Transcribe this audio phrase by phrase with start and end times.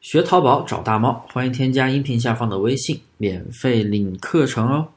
[0.00, 4.88] 学淘宝找大猫，欢迎添加音频下方的微信，免费领课程哦。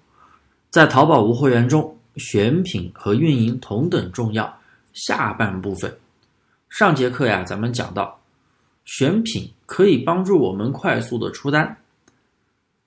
[0.70, 4.60] 在淘宝无货源中，选品和运营同等重要。
[4.94, 5.98] 下半部分，
[6.70, 8.20] 上节课呀，咱们讲到，
[8.86, 11.78] 选品可以帮助我们快速的出单，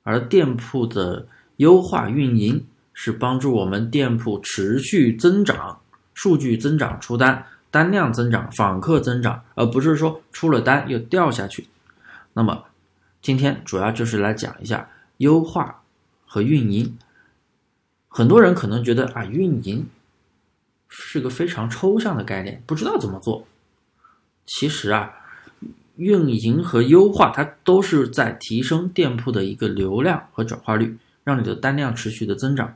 [0.05, 1.27] 而店铺的
[1.57, 2.65] 优化运营
[2.95, 5.77] 是帮助我们店铺持续增长、
[6.15, 7.45] 数据增长、出单、
[7.77, 11.69] 单量增长、访客增长，而不是说出了单又掉下去。
[12.33, 12.65] 那么，
[13.21, 15.83] 今天主要就是来讲一下优化
[16.25, 16.97] 和运营。
[18.09, 19.87] 很多人可能觉得啊，运营
[20.89, 23.47] 是个非常抽象的概念，不知道怎么做。
[24.47, 25.13] 其实啊，
[25.97, 32.75] 运营和优化它都是在提升店铺的一个流量和转化率，让你的单量持续的增长。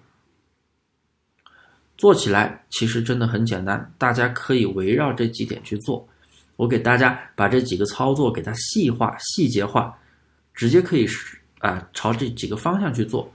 [2.01, 6.09] 做起来其实真的很简单，大家可以围绕这几点去做。
[6.57, 9.95] 我给大家把这几个操作给它细化、细节化，
[10.55, 13.31] 直接可以是啊朝这几个方向去做。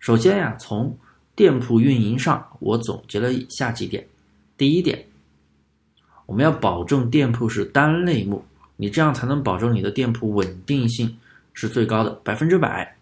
[0.00, 0.98] 首先呀，从
[1.36, 4.04] 店铺运营上，我总结了以下几点。
[4.56, 5.06] 第一点，
[6.26, 8.44] 我们要保证店铺是单类目，
[8.74, 11.16] 你这样才能保证你的店铺稳定性
[11.52, 12.96] 是最高的，百分之百。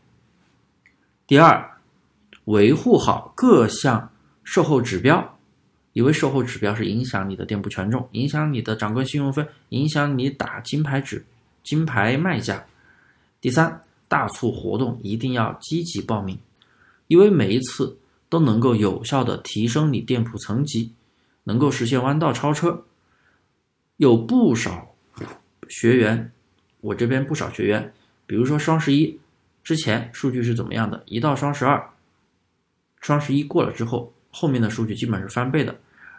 [1.26, 1.78] 第二，
[2.44, 4.10] 维护好各项
[4.50, 5.34] 售后指标。
[5.94, 11.24] 因为售后指标是影响你的店铺权重，影响你的掌柜信用分，影响你打金牌指、
[11.64, 12.64] 金牌卖家。
[13.40, 16.38] 第三，大促活动一定要积极报名，
[17.08, 20.92] 因为每一次都能够有效的提升你店铺层级，
[21.44, 22.84] 能够实现弯道超车。
[23.96, 24.94] 有不少
[25.68, 26.30] 学员，
[26.80, 27.92] 我这边不少学员，
[28.24, 29.18] 比如说双十一
[29.64, 31.90] 之前数据是怎么样的，一到双十二，
[33.00, 35.74] 双十一过了之后，后面的数据基本是翻倍的。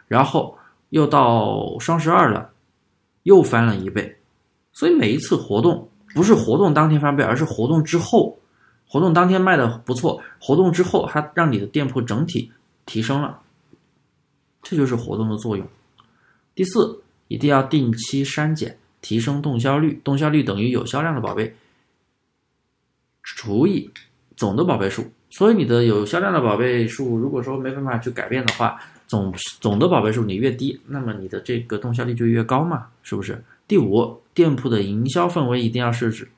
[0.08, 0.58] 然后
[0.88, 2.50] 又到双十二了，
[3.22, 4.16] 又翻了一倍，
[4.72, 8.38] 所以每一次活动不是活动当天翻倍，而是活动之后，
[8.88, 12.50] 活动当天卖的不错，活动之后它让你的店铺整体
[12.86, 13.40] 提升了，
[14.62, 15.64] 这就是活动的作用。
[16.56, 21.54] 第四，一定要定期删减，提升动销率，动销率等于有销量的宝贝
[23.22, 23.88] 除以
[24.34, 28.78] 总的宝贝数，所以你的有销量的宝贝数，如果说没办法去改变的话。
[29.10, 33.42] 总总的宝贝数你越低，那么你的这个动销率就越高嘛，是不是？
[33.66, 36.28] 第五，店铺的营销氛围一定要设置，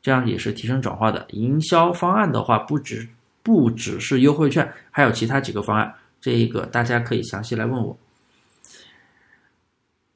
[0.00, 1.26] 这样也是提升转化的。
[1.32, 3.06] 营销方案的话，不只
[3.42, 5.92] 不只是优惠券，还有其他几个方案，
[6.22, 7.94] 这一个大家可以详细来问我。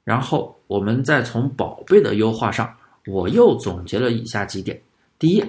[0.03, 4.81] 然后我们再从宝贝的优化上，我又总结了以下几点：
[5.19, 5.45] 第一，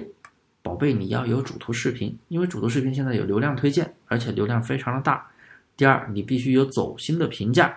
[0.68, 5.26] 宝贝你要有主图视频，因为主图视频现在有流量推荐，而且流量非常的大。
[5.78, 7.74] 第二，你必须有走心的评价。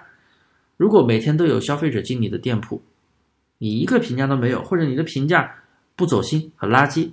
[0.75, 2.83] 如果每天都有消费者进你的店铺，
[3.59, 5.55] 你一个评价都没有，或者你的评价
[5.95, 7.11] 不走心、很垃圾、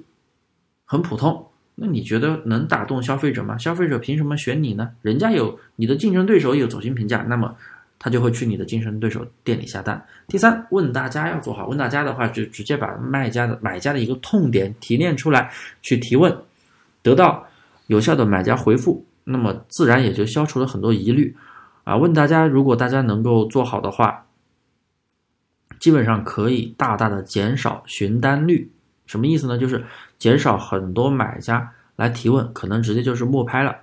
[0.84, 1.46] 很普通，
[1.76, 3.56] 那你觉得能打动消费者吗？
[3.56, 4.90] 消费者凭什么选你呢？
[5.02, 7.54] 人家有你的竞争对手有走心评价，那么
[7.98, 10.03] 他就会去你的竞争对手店里下单。
[10.26, 15.50] 第三，问大家要做好，问大家的话就直接把卖家的、买家的一个痛点提炼出来，
[15.82, 16.37] 去提问，
[17.03, 17.47] 得到
[17.88, 19.04] 有效的买家回复。
[19.25, 21.37] 那么自然也就消除了很多疑虑，
[21.84, 24.25] 啊，问大家，如果大家能够做好的话，
[25.78, 28.70] 基本上可以大大的减少询单率。
[29.06, 29.58] 什么意思呢？
[29.58, 29.84] 就是
[30.19, 33.76] 减少很多买家来提问，可能直接就是默拍了。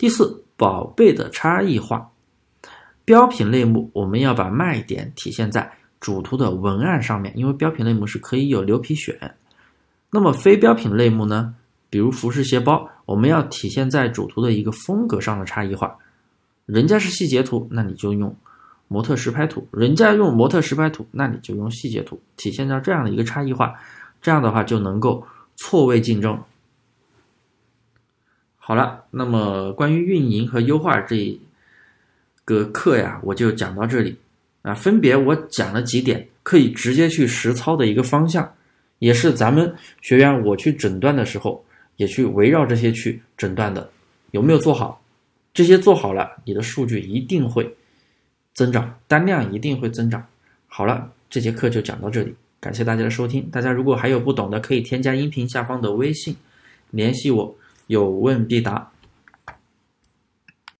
[0.00, 2.10] 第四，宝贝的差异化，
[3.04, 9.34] 标品类目我们要把卖点体现在主图的文案上面，因为标品类目是可以有牛皮选。
[10.10, 11.54] 那么非标品类目呢？
[11.90, 15.94] 比如服饰鞋包，我们要体现在主图的一个风格上的差异化。
[16.64, 18.34] 人家是细节图，那你就用
[18.88, 23.74] 模特实拍图；人家用模特实拍图，那你就用细节图，体现到这样的一个差异化。
[24.22, 25.22] 这样的话就能够
[25.56, 26.42] 错位竞争。
[28.70, 31.36] 好了，那么关于运营和优化这
[32.44, 34.16] 个课呀，我就讲到这里
[34.62, 34.72] 啊。
[34.72, 38.48] 分别我讲了几点，可以直接去实操的一个方向，
[39.00, 41.64] 也是咱们学员我去诊断的时候。
[41.96, 43.90] 也去围绕这些去诊断的，
[44.30, 45.02] 有没有做好？
[45.52, 47.74] 这些做好了，你的数据一定会
[48.54, 50.24] 增长，单量一定会增长。
[50.68, 53.42] 好了，这节课就讲到这里，感谢大家的收听。
[53.50, 56.36] 大家如果还有不懂的，可以添加音频下方的微信
[56.92, 57.52] 联系我，
[57.90, 58.92] 有问必答。